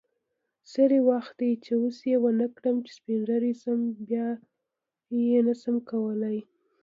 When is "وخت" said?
1.09-1.33